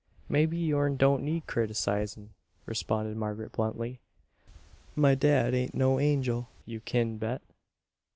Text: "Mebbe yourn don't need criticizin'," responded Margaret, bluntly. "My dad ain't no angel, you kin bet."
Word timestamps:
"Mebbe 0.29 0.55
yourn 0.55 0.97
don't 0.97 1.21
need 1.21 1.45
criticizin'," 1.45 2.29
responded 2.65 3.15
Margaret, 3.17 3.51
bluntly. 3.51 3.99
"My 4.95 5.13
dad 5.13 5.53
ain't 5.53 5.75
no 5.75 5.99
angel, 5.99 6.49
you 6.65 6.79
kin 6.79 7.19
bet." 7.19 7.43